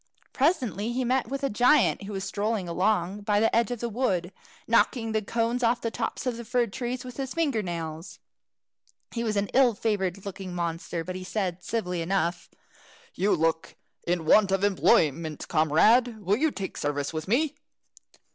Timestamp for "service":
16.77-17.13